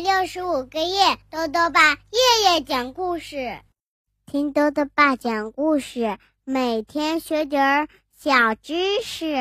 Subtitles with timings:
[0.00, 3.58] 六十五个夜，豆豆爸夜夜讲故事，
[4.26, 9.34] 听豆豆爸讲故事，每天学点儿小知识。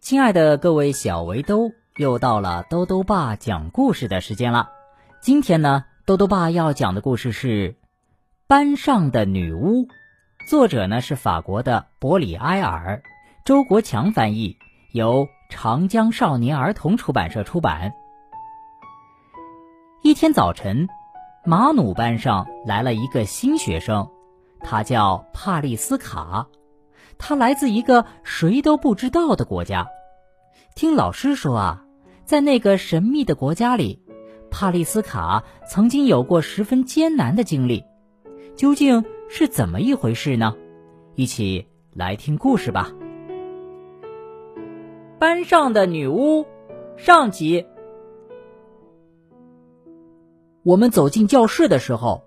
[0.00, 4.68] 亲爱的各位小围兜，又到了豆豆爸讲故事的时间了。
[5.20, 7.70] 今天呢，豆豆爸要讲的故事是
[8.48, 9.86] 《班上的女巫》，
[10.50, 13.00] 作者呢是法国的伯里埃尔，
[13.44, 14.56] 周国强翻译，
[14.92, 17.92] 由长江少年儿童出版社出版。
[20.02, 20.88] 一天早晨，
[21.44, 24.08] 马努班上来了一个新学生，
[24.60, 26.46] 他叫帕利斯卡。
[27.18, 29.88] 他来自一个谁都不知道的国家。
[30.76, 31.84] 听老师说啊，
[32.24, 34.00] 在那个神秘的国家里，
[34.52, 37.84] 帕利斯卡曾经有过十分艰难的经历。
[38.54, 40.54] 究竟是怎么一回事呢？
[41.16, 42.92] 一起来听故事吧。
[45.18, 46.46] 班上的女巫，
[46.96, 47.66] 上集。
[50.64, 52.24] 我们走进教室的时候，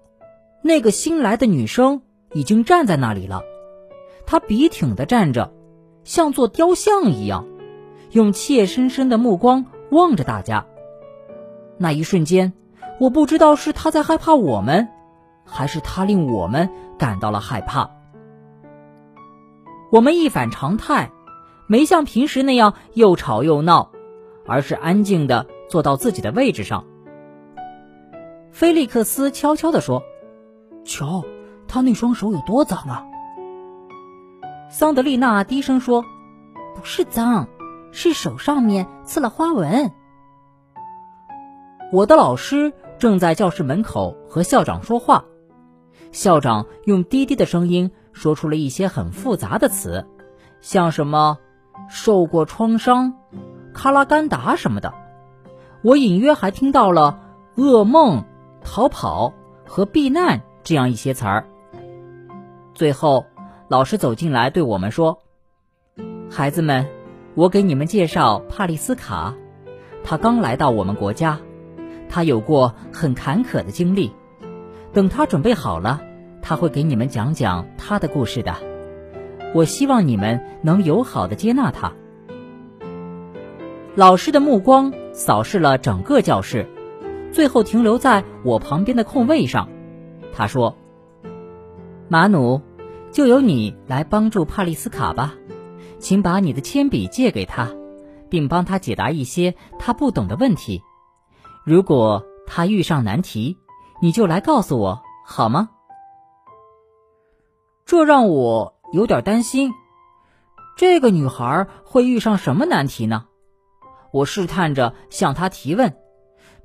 [0.63, 2.01] 那个新来的女生
[2.33, 3.43] 已经站在那里了。
[4.25, 5.51] 她笔挺的站着，
[6.03, 7.45] 像座雕像一样，
[8.11, 10.65] 用怯生生的目光望着大家。
[11.77, 12.53] 那一瞬间，
[12.99, 14.87] 我不知道是她在害怕我们，
[15.45, 17.91] 还是她令我们感到了害怕。
[19.91, 21.11] 我们一反常态，
[21.67, 23.91] 没像平时那样又吵又闹，
[24.47, 26.85] 而是安静的坐到自己的位置上。
[28.51, 30.03] 菲利克斯悄悄地说
[30.85, 31.23] ：“瞧，
[31.67, 33.05] 他那双手有多脏啊！”
[34.69, 36.03] 桑德丽娜低声说
[36.75, 37.47] ：“不是脏，
[37.91, 39.91] 是手上面刺了花纹。”
[41.91, 45.25] 我的老师正在教室门口和校长说话，
[46.11, 50.05] 校长用低低的声音说出了一些很复杂的词，
[50.61, 51.37] 像什么
[51.89, 53.13] “受过创伤
[53.73, 54.93] ”“卡拉甘达”什么的。
[55.81, 57.19] 我隐约还听到了
[57.57, 58.23] “噩梦”。
[58.63, 59.33] 逃跑
[59.65, 61.45] 和避难这样一些词儿。
[62.73, 63.25] 最后，
[63.67, 65.19] 老师走进来对我们说
[66.31, 66.87] ：“孩子们，
[67.35, 69.35] 我给你们介绍帕利斯卡。
[70.03, 71.39] 他刚来到我们国家，
[72.09, 74.11] 他有过很坎坷的经历。
[74.93, 76.01] 等他准备好了，
[76.41, 78.55] 他会给你们讲讲他的故事的。
[79.53, 81.91] 我希望你们能友好的接纳他。”
[83.95, 86.65] 老师的目光扫视了整个教室。
[87.31, 89.69] 最后停留在我旁边的空位上，
[90.33, 90.77] 他说
[92.09, 92.61] ：“马努，
[93.11, 95.33] 就由你来帮助帕利斯卡吧，
[95.97, 97.71] 请把你的铅笔借给他，
[98.29, 100.81] 并帮他解答一些他不懂的问题。
[101.63, 103.57] 如果他遇上难题，
[104.01, 105.69] 你就来告诉我好吗？”
[107.85, 109.73] 这让我有点担心，
[110.77, 113.25] 这个女孩会遇上什么难题呢？
[114.11, 115.95] 我试探着向她提问。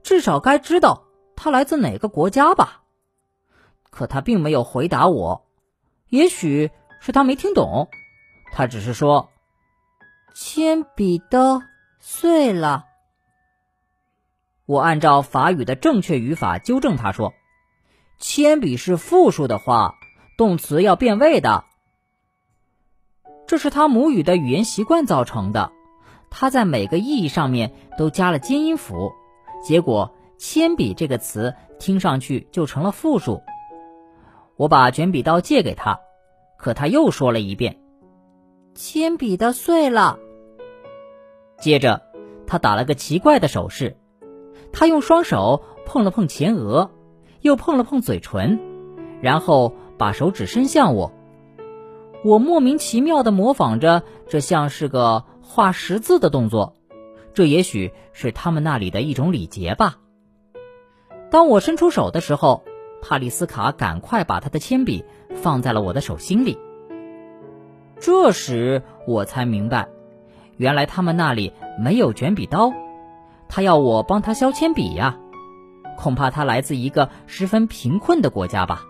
[0.06, 1.02] 至少该知道
[1.34, 2.84] 他来自哪个国家吧？
[3.90, 5.48] 可他并没有回答我，
[6.08, 7.88] 也许是他没听懂。
[8.52, 9.30] 他只是说
[10.32, 11.60] ：“铅笔的
[11.98, 12.84] 碎了。”
[14.64, 17.34] 我按照法语的正确语法纠正他说
[18.20, 19.96] ：“铅笔是复数的话，
[20.38, 21.64] 动词要变位的。”
[23.48, 25.72] 这是他母语的语言习惯造成的。
[26.30, 29.10] 他在每个意义上面都加了尖音符。
[29.62, 33.42] 结果，铅笔这个词听上去就成了复数。
[34.56, 36.00] 我把卷笔刀借给他，
[36.56, 37.78] 可他又说了一遍
[38.74, 40.18] ：“铅笔的碎了。”
[41.58, 42.02] 接着，
[42.46, 43.96] 他打了个奇怪的手势，
[44.72, 46.90] 他用双手碰了碰前额，
[47.40, 48.60] 又碰了碰嘴唇，
[49.20, 51.12] 然后把手指伸向我。
[52.24, 56.75] 我莫名其妙地模仿着，这像是个画十字的动作。
[57.36, 59.98] 这也许是他们那里的一种礼节吧。
[61.30, 62.64] 当我伸出手的时候，
[63.02, 65.04] 帕里斯卡赶快把他的铅笔
[65.34, 66.58] 放在了我的手心里。
[68.00, 69.86] 这时我才明白，
[70.56, 72.72] 原来他们那里没有卷笔刀，
[73.50, 75.18] 他要我帮他削铅笔呀。
[75.98, 78.86] 恐怕他来自一个十分贫困的国家吧。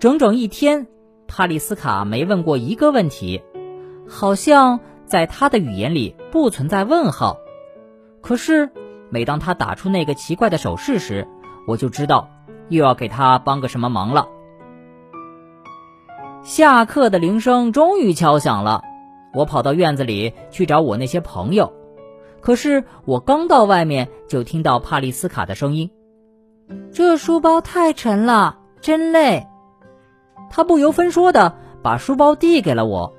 [0.00, 0.88] 整整一天，
[1.28, 3.40] 帕里斯卡没问过一个问题，
[4.08, 4.80] 好像。
[5.06, 7.38] 在他的语言里不存在问号，
[8.20, 8.70] 可是
[9.08, 11.26] 每当他打出那个奇怪的手势时，
[11.66, 12.28] 我就知道
[12.68, 14.28] 又要给他帮个什么忙了。
[16.42, 18.82] 下课的铃声终于敲响了，
[19.32, 21.72] 我跑到院子里去找我那些朋友，
[22.40, 25.90] 可是我刚到外面就听到帕利斯卡的声音
[26.92, 29.46] ：“这书包太沉了，真累。”
[30.50, 33.14] 他不由分说的把书包递给了我。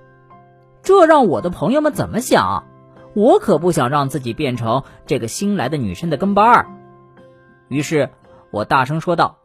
[0.87, 2.63] 这让我的朋友们怎么想？
[3.13, 6.67] 我可不想让自己变成这个新来的女生的跟班儿。
[7.67, 8.09] 于是
[8.51, 9.35] 我大声说道：“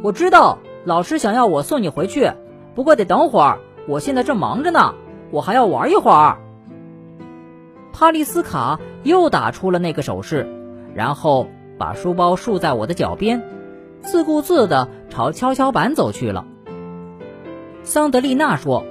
[0.00, 2.30] 我知道老师想要我送你回去，
[2.76, 3.58] 不过得等会儿，
[3.88, 4.94] 我现在正忙着呢，
[5.32, 6.38] 我还要玩一会儿。”
[7.92, 10.46] 帕丽斯卡又打出了那个手势，
[10.94, 11.48] 然后
[11.78, 13.42] 把书包竖在我的脚边，
[14.02, 16.46] 自顾自地朝跷跷板走去了。
[17.82, 18.84] 桑德丽娜说：“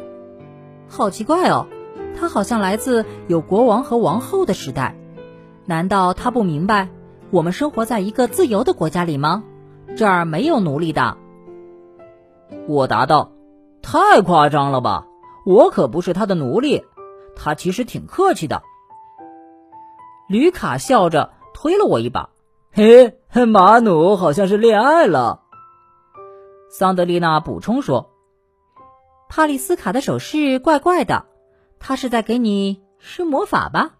[0.89, 1.67] 好奇怪哦，
[2.17, 4.95] 他好像来自有国王和王后的时代。
[5.65, 6.89] 难道他不明白
[7.29, 9.43] 我们生活在一个自由的国家里吗？
[9.97, 11.17] 这儿没有奴隶的。”
[12.67, 13.31] 我答道
[13.83, 15.05] ：“太夸张了吧！
[15.45, 16.83] 我可不是他的奴隶，
[17.35, 18.61] 他其实挺客气的。”
[20.29, 22.29] 吕卡笑着推了我一把
[22.71, 25.41] ：“嘿，马努好像是恋爱了。”
[26.69, 28.09] 桑德丽娜补充说。
[29.29, 31.25] 帕丽斯卡的手势怪怪的，
[31.79, 33.91] 他是在给你施魔法吧？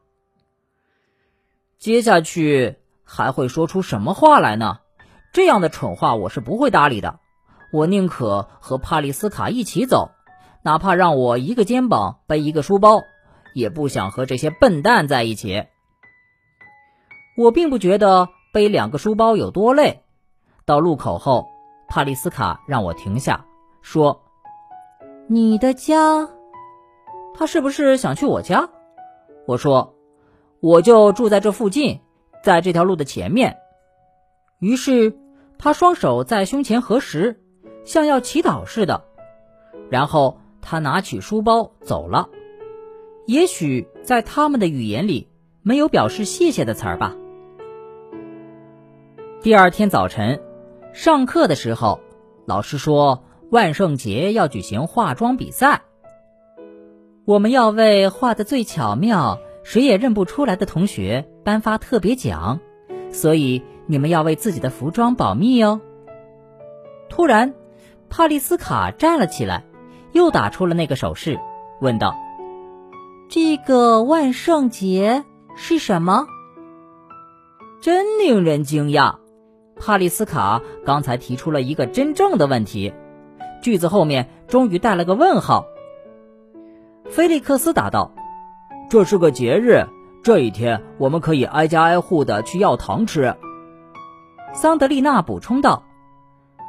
[1.78, 4.80] 接下去还会说出什么话来呢？
[5.34, 7.20] 这样的蠢话我是不会搭理的。
[7.72, 10.12] 我宁可和帕丽斯卡一起走，
[10.64, 13.04] 哪怕让我一个肩膀背一个书包，
[13.54, 15.66] 也不想和这些笨蛋在一起。
[17.38, 20.04] 我并不觉得背两个书包有多累。
[20.66, 21.46] 到路口后，
[21.88, 23.46] 帕丽斯卡让我停下，
[23.82, 24.24] 说。
[25.30, 26.30] 你的家，
[27.34, 28.70] 他是不是想去我家？
[29.46, 29.94] 我说，
[30.62, 32.00] 我就住在这附近，
[32.42, 33.58] 在这条路的前面。
[34.60, 35.18] 于是
[35.58, 37.42] 他双手在胸前合十，
[37.84, 39.04] 像要祈祷似的。
[39.90, 42.30] 然后他拿起书包走了。
[43.26, 45.28] 也许在他们的语言里
[45.62, 47.14] 没有表示谢谢的词儿吧。
[49.42, 50.42] 第二天早晨，
[50.94, 52.00] 上课的时候，
[52.46, 53.26] 老师说。
[53.50, 55.84] 万圣节要举行化妆比赛，
[57.24, 62.60] 我们要为画的最巧妙、谁也认不出来的同学颁发特别奖，
[63.10, 65.80] 所以你们要为自己的服装保密哦。
[67.08, 67.54] 突然，
[68.10, 69.64] 帕丽斯卡站了起来，
[70.12, 71.40] 又打出了那个手势，
[71.80, 72.16] 问道
[73.32, 75.24] ：“这个万圣节
[75.56, 76.28] 是什么？”
[77.80, 79.20] 真令人惊讶，
[79.80, 82.94] 帕丽斯卡刚才提出了一个真正的问题。
[83.62, 85.66] 句子后面终于带了个问号。
[87.10, 88.12] 菲利克斯答道
[88.90, 89.86] ：“这是个节日，
[90.24, 93.36] 这一天我们可以挨家挨户的去要糖吃。”
[94.54, 95.84] 桑德丽娜补充道：“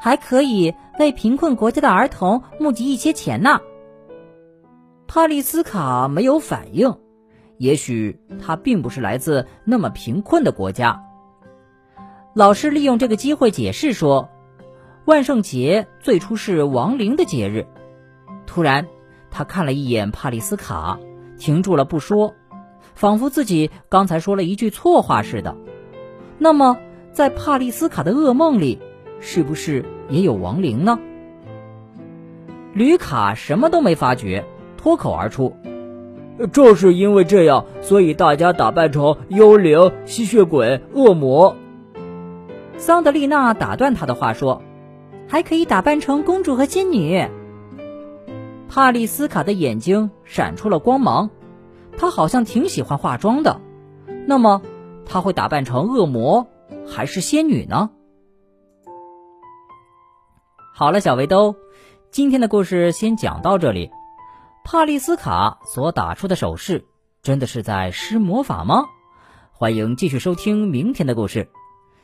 [0.00, 3.61] 还可以为贫困国家的儿童募集一些钱呢。”
[5.08, 6.96] 帕丽斯卡没有反应，
[7.56, 11.02] 也许他并不是来自那么贫困的国家。
[12.34, 14.29] 老师利用这个机会解释说。
[15.08, 17.64] 万圣节最初是亡灵的节日。
[18.46, 18.88] 突然，
[19.31, 21.00] 他看了一眼帕丽斯卡，
[21.38, 22.34] 停住了不说，
[22.94, 25.56] 仿佛自己刚才说了一句错话似的。
[26.37, 26.76] 那么，
[27.10, 28.81] 在帕丽斯卡的噩梦里，
[29.19, 30.99] 是不是也有亡灵呢？
[32.75, 34.44] 吕卡什么都没发觉，
[34.76, 35.56] 脱口而出
[36.52, 41.56] ：“正是因为这样，所以大家打扮成幽灵、吸血鬼、恶魔。”
[42.76, 44.60] 桑德丽娜打断他的话说。
[45.28, 47.28] 还可以打扮成公主和仙女。
[48.69, 51.31] 帕丽斯卡的眼睛闪出了光芒，
[51.98, 53.60] 她好像挺喜欢化妆的。
[54.26, 54.62] 那么，
[55.05, 56.46] 她会打扮成恶魔
[56.86, 57.91] 还是仙女呢？
[60.74, 61.56] 好了，小围兜，
[62.10, 63.91] 今天的故事先讲到这里。
[64.64, 66.84] 帕丽斯卡所打出的手势，
[67.22, 68.84] 真的是在施魔法吗？
[69.53, 71.50] 欢迎继续收听明天的故事。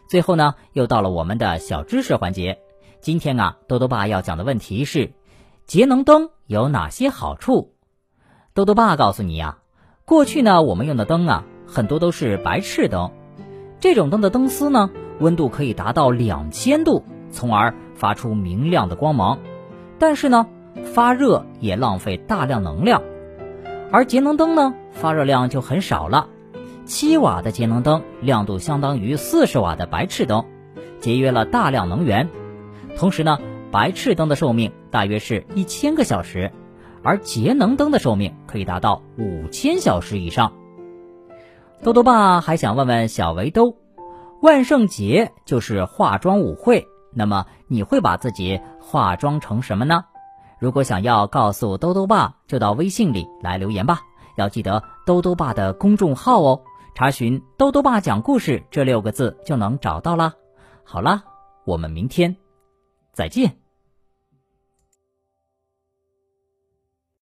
[0.08, 2.58] 最后呢，又到了我们的小知识环节。
[3.04, 5.12] 今天啊，豆豆爸要讲的问题是：
[5.66, 7.74] 节能灯有哪些好处？
[8.54, 9.58] 豆豆爸告诉你呀，
[10.06, 13.10] 过去呢，我们用的灯啊，很多都是白炽灯。
[13.78, 14.88] 这种灯的灯丝呢，
[15.20, 19.38] 温度可以达到两千度，从而发出明亮的光芒。
[19.98, 20.46] 但是呢，
[20.94, 23.02] 发热也浪费大量能量。
[23.92, 26.30] 而节能灯呢，发热量就很少了。
[26.86, 30.46] 七瓦的节能灯亮度相当于四十瓦的白炽灯，
[31.00, 32.30] 节约了大量能源。
[32.96, 33.38] 同时呢，
[33.70, 36.52] 白炽灯的寿命大约是一千个小时，
[37.02, 40.52] 而节能灯的寿命可以达到五千小时以上。
[41.82, 43.76] 豆豆爸还想问问小围兜，
[44.40, 50.04] 万圣节就是化妆舞会，那么你会把自己化妆成什么呢？
[50.58, 54.00] 如果想要告诉豆豆爸，就到微信里来留言吧，
[54.36, 56.62] 要记得豆豆爸的公众号哦，
[56.94, 60.32] 查询“豆豆爸讲故事”这六个字就能找到啦。
[60.84, 61.24] 好啦，
[61.66, 62.43] 我们明天。
[63.14, 63.63] 再见。